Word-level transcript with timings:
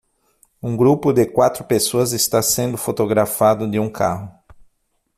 Um 0.63 0.75
grupo 0.75 1.13
de 1.13 1.27
quatro 1.27 1.63
pessoas 1.63 2.11
está 2.11 2.41
sendo 2.41 2.75
fotografado 2.75 3.69
de 3.69 3.77
um 3.79 3.87
carro. 3.87 4.33